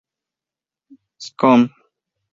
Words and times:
F. 1.19 1.35
Cn. 1.37 1.61